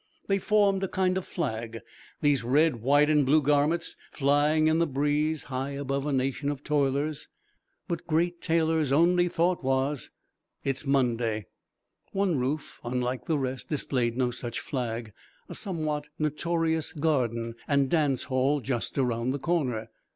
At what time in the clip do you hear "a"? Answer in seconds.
0.83-0.87, 6.07-6.11, 15.47-15.53